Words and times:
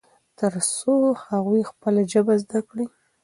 ترڅو 0.37 0.93
هغوی 1.25 1.61
خپله 1.71 2.01
ژبه 2.11 2.33
زده 2.43 2.59
کړي. 2.69 2.85